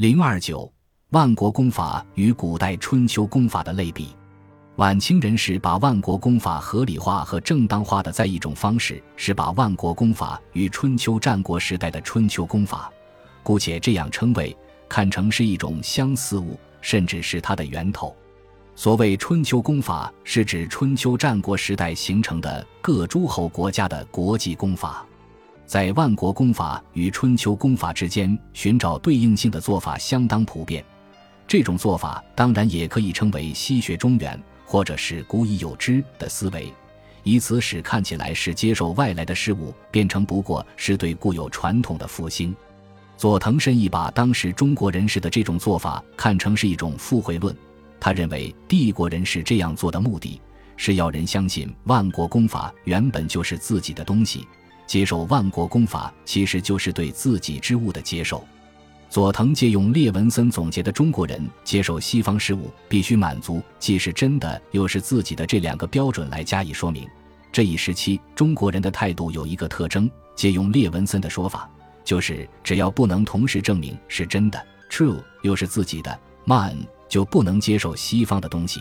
[0.00, 0.72] 零二九，
[1.10, 4.16] 万国公法与古代春秋公法的类比。
[4.76, 12.90] 晚清人士把万国公法合理化和正当化的在一种方式是把万国公法与春秋战国时代的春秋公法，
[13.42, 14.56] 姑且这样称谓，
[14.88, 18.16] 看成是一种相似物，甚至是它的源头。
[18.74, 25.06] 所谓春秋公法，是指春秋战国时代形成的各诸侯国家的国际公法。
[25.70, 30.84] 在万国公法与春秋公法之间寻找对应性的做法相当普遍。
[31.46, 34.36] 这种做法当然也可以称为西学中原。
[34.66, 36.72] 或者是古已有之的思维，
[37.22, 42.54] 以此使看起来是接受外来的事物，变成不过是对固有传统的复兴。
[43.16, 47.56] 佐藤慎一把当时中国人士的这种做法看成是一种附会论。
[48.00, 50.40] 他认为帝国人士这样做的目的
[50.76, 54.46] 是要人相信万国公法原本就是自己的东西，
[54.90, 58.44] 接受万国公法其实就是对自己之物的接受。
[59.08, 67.08] 佐藤借用列文森总结的中国人接受西方事物必须满足既是真的又是自己的这两个标准来加以说明。
[67.52, 71.70] 这一时期中国人的态度有一个特征，借用列文森的说法，
[72.02, 76.76] 就是只要不能同时证明是真的 （true） 又是自己的 （man），
[77.08, 78.80] 就不能接受西方的东西。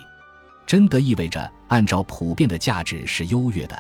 [0.66, 3.78] 真的意味着按照普遍的价值是优越的，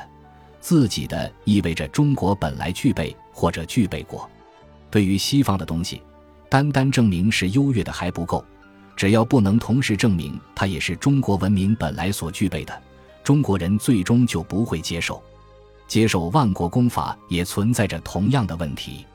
[0.59, 4.29] 自己的意味着中国本来具备或者具备过。
[4.91, 6.01] 对于西方的东西。
[6.51, 8.43] 单单证明是优越的还不够，
[8.95, 12.81] 只要不能同时证明它也是中国文明本来所具备的，
[13.23, 15.21] 中国人最终就不会接受。
[15.87, 19.05] 接受万国公法也存在着同样的问题。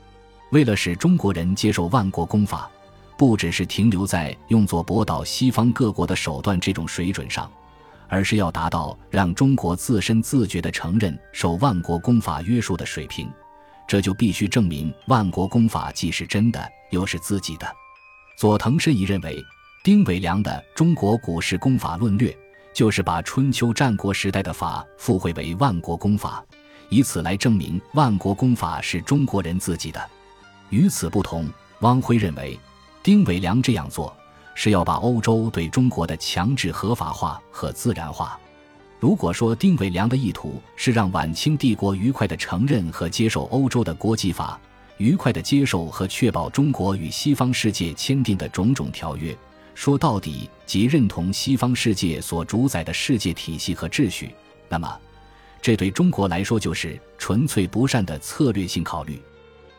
[0.52, 2.70] 为了使中国人接受万国公法，
[3.18, 7.50] 不只是停留在用作驳倒西方各国的手段这种水准上，
[8.14, 13.28] 而是要达到让中国自身自觉地承认受万国公法约束的水平。
[13.88, 17.66] 这就必须证明万国公法既是真的，又是自己的。
[18.38, 19.42] 佐藤慎一认为，
[19.82, 22.30] 丁伟良的《中国古世公法论略》
[22.72, 26.40] 就是把春秋战国时代的法附会为万国公法，
[26.90, 30.00] 以此来证明万国公法是中国人自己的。
[30.70, 31.48] 与此不同，
[31.80, 32.56] 汪晖认为，
[33.02, 34.16] 丁伟良这样做
[34.54, 38.38] 是要把欧洲对中国的强制合法化和自然化。
[39.00, 44.58] 如果说丁伟良的意图是让晚清帝国愉快地承认和接受欧洲的国际法，
[44.96, 49.36] 愉快地接受和确保中国与西方世界签订的种种条约，
[49.74, 54.34] 说到底即认同西方世界所主宰的世界体系和秩序，
[54.68, 55.00] 那么，
[55.60, 59.20] 这对中国来说就是纯粹不善的策略性考虑。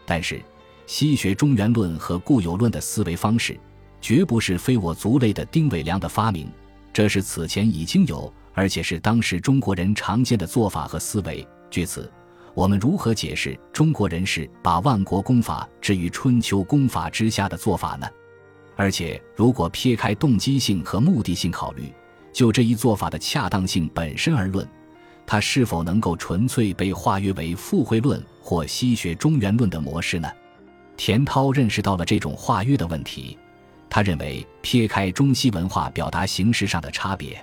[0.05, 0.39] 但是，
[0.85, 3.57] 西学中原论和固有论的思维方式，
[4.05, 6.47] 绝不是非我族类的丁伟良的发明，
[6.93, 8.31] 这是此前已经有。
[8.53, 11.43] 而且是当时中国人常见的做法和思维。
[11.71, 12.09] 据此，
[12.53, 18.07] 我们如何解释中国人士把万国公法置于春秋公法之下的做法呢？
[18.75, 21.91] 而且，如果撇开动机性和目的性考虑，
[22.31, 24.69] 就这一做法的恰当性本身而论，
[25.25, 30.31] 它是否能够纯粹被划约为附会论或西学中原论的模式呢？
[30.95, 33.35] 田涛认识到了这种划约的问题。
[33.95, 37.41] 他认为，撇开中西文化表达形式上的差别。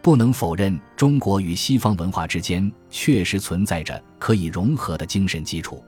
[0.00, 5.82] 不能否认，中国与西方文化之间确实存在着可以融合的精神基础。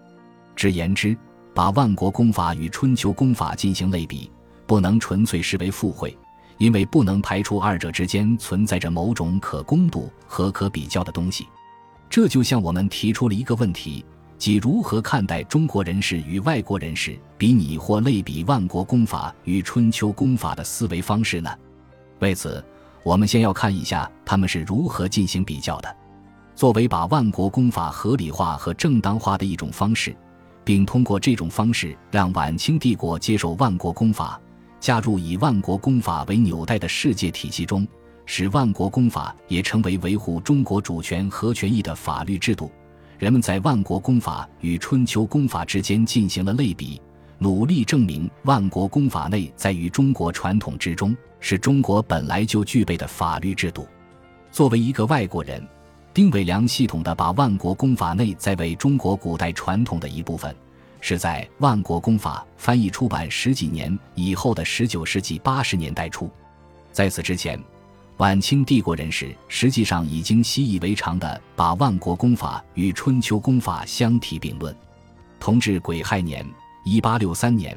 [0.57, 1.17] 直言之，
[1.55, 4.29] 把万国公法与春秋公法进行类比，
[4.67, 6.19] 不能纯粹视为附会，
[6.59, 11.47] 因为不能排除二者之间存在着某种可攻度和可比较的东西。
[12.11, 14.05] 这就像我们提出了一个问题，
[14.43, 21.49] 即如何看待中国人士与外国人士比拟或类比万国公法与春秋公法的思维方式呢？
[22.19, 22.61] 为此。
[23.05, 25.97] 我们先要看一下他们是如何进行比较的。
[26.57, 30.13] 作为把万国公法合理化和正当化的一种方式，
[30.65, 34.41] 并通过这种方式让晚清帝国接受万国公法，
[34.81, 37.87] 加入以万国公法为纽带的世界体系中，
[38.27, 42.73] 使万国公法也成为维护中国主权和权益的法律制度。
[43.23, 47.01] 人们在万国公法与春秋公法之间进行了类比。
[47.39, 53.87] 努力证明万国公法内在于中国传统之中，是中国本来就具备的法律制度。
[54.51, 55.65] 作为一个外国人，
[56.13, 60.53] 丁伟良系统的把万国公法内在为中国古代传统的一部分，
[61.01, 66.29] 是在万国公法翻译出版十几年以后的十九世纪八十年代初。
[66.91, 67.57] 在此之前，
[68.23, 74.73] 晚清帝国人士实际上已经习以为常的把万国公法与春秋公法相提并论。
[75.41, 76.47] 同治癸亥年。
[76.85, 77.77] 一八六三年，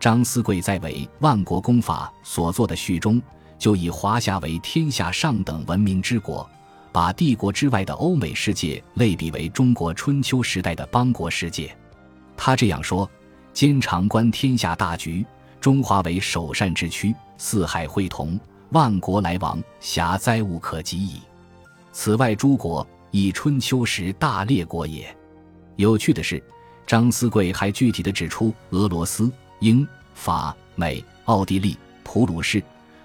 [0.00, 3.22] 张思贵在为《万国公法》所作的序中，
[3.56, 6.48] 就以华夏为天下上等文明之国，
[6.90, 11.72] 把帝国之外的欧美世界类比为中国春秋时代的邦国世界。
[12.36, 13.08] 他这样说
[13.54, 15.24] ：“兼常观天下大局，
[15.60, 18.38] 中华为首善之区，四海会同，
[18.74, 21.22] 万国来往，遐灾无可及矣。
[21.92, 25.16] 此外诸国，以春秋时大列国也。
[25.76, 26.42] 有趣的是，
[26.84, 29.30] 张思贵还具体的指出，俄罗斯、
[29.60, 32.60] 英、法、美、奥地利、普鲁士、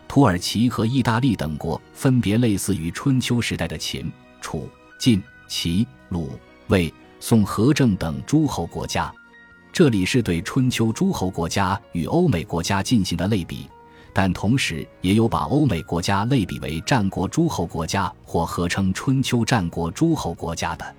[0.08, 4.12] 土耳其和意大利等国，分别类似于春秋时代的秦、
[4.42, 4.68] 楚、
[5.00, 6.32] 晋、齐、鲁、
[6.70, 9.14] 魏、宋、和郑等诸侯国家。
[9.72, 13.70] 这里是对春秋诸侯国家与欧美国家进行的类比。
[14.14, 20.96] 但同时也有把欧美国家类比为战国诸侯国家或合称春秋战国诸侯国家的，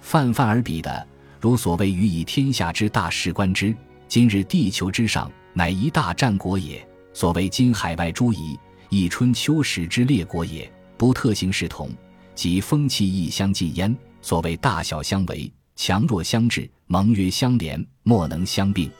[0.00, 1.06] 泛泛而比的，
[1.40, 3.74] 如所谓“予以天下之大事观之，
[4.08, 6.80] 今日地球之上，乃一大战国也；
[7.12, 8.58] 所谓今海外诸夷，
[8.88, 11.90] 以春秋时之列国也，不特行事同，
[12.34, 13.94] 即风气亦相近焉。
[14.22, 18.90] 所谓大小相为，强弱相制，盟约相连，莫能相并。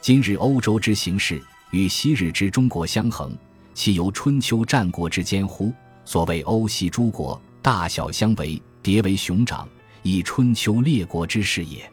[0.00, 1.42] 今日欧洲之形势。
[1.72, 3.34] 与昔日之中国相衡，
[3.72, 5.72] 其由春秋战国之间乎？
[6.04, 9.66] 所谓欧西诸国，大小相为，迭为熊掌，
[10.02, 11.90] 以春秋列国之势也。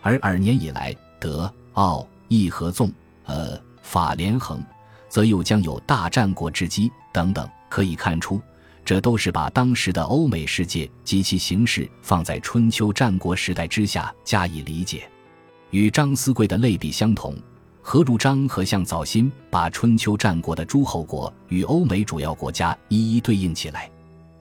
[0.00, 2.90] 而二年以来，德、奥、义合纵，
[3.26, 4.62] 呃，法连横，
[5.10, 7.46] 则又将有大战国之机等等。
[7.68, 8.40] 可以看出，
[8.86, 15.06] 这都是把当时的欧美世界及其形势放在春秋战国时代之下加以理解，
[15.72, 17.36] 与张思贵的类比相同。
[17.92, 23.90] 何如章和向早新把春秋战国的诸侯国与欧美主要国家一一对应起来。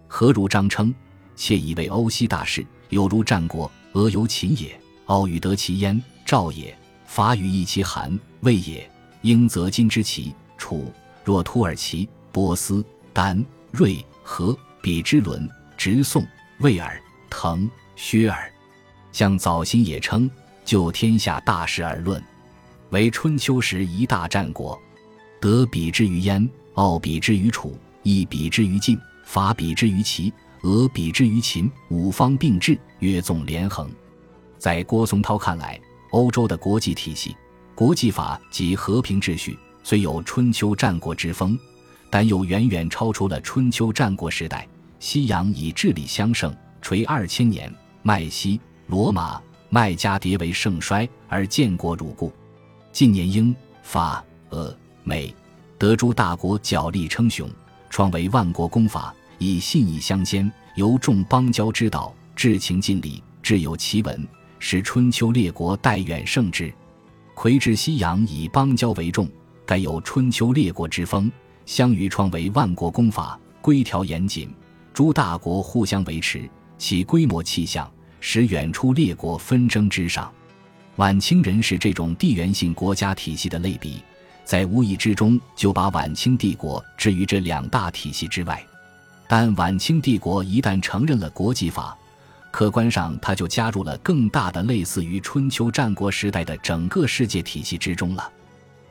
[0.07, 0.93] 何如章称
[1.35, 6.75] ：“窃以为欧西大事，有如战国，俄由秦也，奥与得其焉，赵也；
[7.07, 8.87] 法与易其韩，魏也；
[9.23, 10.93] 英则今之齐、楚。
[11.25, 16.23] 若土耳其、波斯、丹、瑞、和、比之伦，直宋、
[16.59, 18.47] 魏尔、滕、薛尔。
[19.11, 20.29] 向早新也称：
[20.63, 22.23] 就天下大事而论。”
[22.89, 24.79] 为春秋时一大战国，
[25.39, 30.33] 德比之于燕，奥比之于楚，义比之于晋，法比之于齐，
[30.63, 33.87] 俄比之于秦，五方并治，约纵连横。
[34.57, 37.35] 在郭松涛看来，欧洲的国际体系、
[37.75, 41.57] 国际法及和平秩序虽有春秋战国之风，
[42.09, 44.67] 但又远远超出了春秋战国时代。
[44.99, 47.71] 西洋以智理相胜，垂二千年，
[48.01, 49.39] 麦西、罗马、
[49.69, 52.33] 麦加迭为盛衰，而建国如故。
[52.91, 55.33] 近年，英、法、俄、美、
[55.77, 57.49] 德诸大国角力称雄，
[57.89, 64.27] 创为万国公法，以信义相兼，由众邦交之道，至情尽礼，至有其文，
[64.57, 66.73] 使春秋列国代远胜之。
[67.35, 69.29] 魁至西洋以邦交为重，
[69.65, 71.31] 该有春秋列国之风。
[71.65, 74.51] 相与创为万国公法，规条严谨，
[74.91, 76.49] 诸大国互相维持，
[76.79, 77.89] 其规模气象，
[78.19, 80.33] 使远出列国纷争之上。
[80.99, 84.03] 晚清人士这种地缘性国家体系的类比，
[84.43, 88.61] 在无意之中就把晚清帝国置于这两大体系之外。
[89.25, 91.97] 但晚清帝国一旦承认了国际法，
[92.51, 98.29] 客观上它就加入了更大的类似于春秋战国时代的整个世界体系之中了。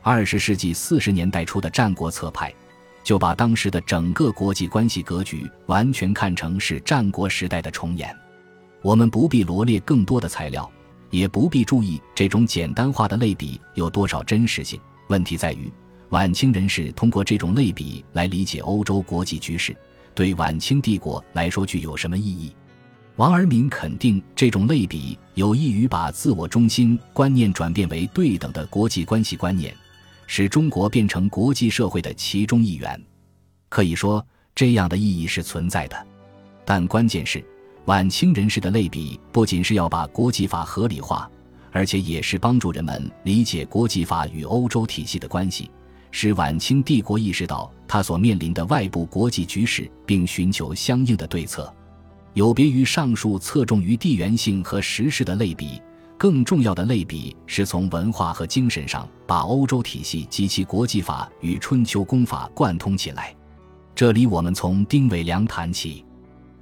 [0.00, 2.50] 二十世纪四十年代初的战国策派，
[3.04, 8.16] 就把当时的整个国际关系格局完全看成是战国时代的重演。
[8.81, 10.70] 我们不必罗列更多的材料。
[11.10, 14.81] 也不必注意这种简单化的类比有多少真实性。
[15.08, 15.72] 问题在于，
[16.10, 19.76] 晚清人士通过这种类比来理解欧洲国际局势，
[20.14, 22.54] 对晚清帝国来说具有什么意义？
[23.16, 29.75] 王尔敏肯定这种类比有益于把自我中心观念转变为对等的国际关系观念，
[30.26, 33.02] 使中国变成国际社会的其中一员。
[33.68, 36.06] 可以说，这样的意义是存在的，
[36.64, 37.44] 但关键是。
[37.88, 41.26] 晚清人士的类比不仅是要把国际法合理化，
[41.73, 45.71] 而且也是帮助人们理解国际法与欧洲体系的关系，
[46.11, 51.73] 使晚清帝国意识到他所面临的外部国际局势，并寻求相应的对策。
[52.35, 55.80] 有别于上述侧重于地缘性和时事的类比，
[56.18, 63.35] 更重要的类比是从文化和精神上把欧洲体系及其国际法与春秋公法贯通起来。
[63.95, 66.04] 这里我们从丁伟良谈起。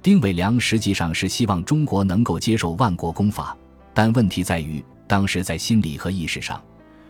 [0.07, 3.53] 丁伟良实际上是希望中国能够接受万国公法，
[3.93, 6.63] 但问题在于，当时在心理和意识上，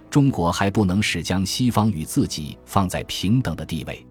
[0.09, 4.03] 中国还不能使将西方与自己放在平等的地位。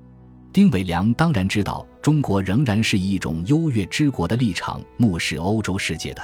[0.52, 6.22] 丁伟良当然知道，中国仍然是以一种优越之国的立场目视欧洲世界的，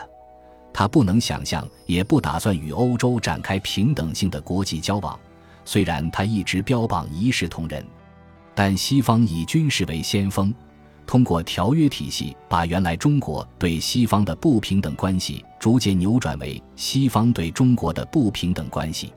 [0.73, 5.19] 他不能想象，也不打算与欧洲展开平等性的国际交往。
[5.64, 7.85] 虽然他一直标榜一视同仁，
[8.54, 10.54] 但西方以军事为先锋。
[11.06, 19.12] 通过条约体系，把原来中国对西方的不平等关系逐渐扭转为西方对中国的不平等关系。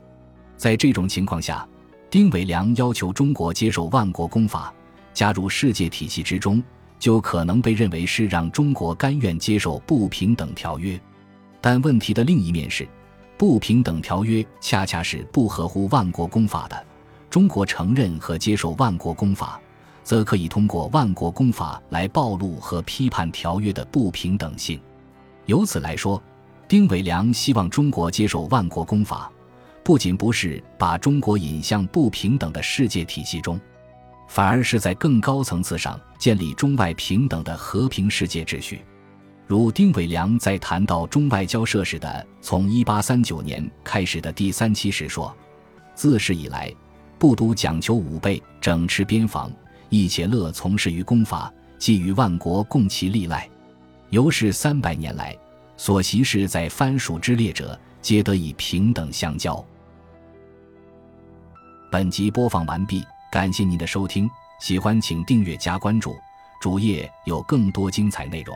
[0.56, 1.66] 在这种情况下，
[2.10, 4.72] 丁伟良要求中国接受万国公法，
[5.14, 6.62] 加入世界体系之中，
[6.98, 11.00] 就可能被认为是让中国甘愿接受不平等条约。
[11.60, 12.86] 但问题的另一面是，
[13.38, 16.86] 不平等条约恰恰是不合乎万国公法的。
[17.28, 19.60] 中国承认和接受万国公法，
[20.06, 24.80] 则可以通过万国公法来暴露和批判条约的不平等性。
[25.46, 26.22] 由此来说，
[26.68, 29.28] 丁伟良希望中国接受万国公法。
[29.82, 33.60] 不仅不是把中国引向不平等的世界体系中，
[34.28, 38.84] 反而是在更高层次上建立中外平等的和平世界秩序。
[39.44, 45.36] 如丁伟良在谈到中外交涉时的从一八三九年开始的第三期时说
[45.96, 46.72] ：“自是以来，
[47.18, 49.50] 不独讲求武备，整持边防，
[49.96, 53.48] 亦且乐从事于功法，寄与万国共其利赖。
[54.10, 55.34] 由是三百年来，
[55.78, 59.64] 所习事在藩属之列者，皆得以平等相交。”
[61.90, 64.28] 本集播放完毕，感谢您的收听，
[64.60, 66.14] 喜欢请订阅加关注，
[66.60, 68.54] 主页有更多精彩内容。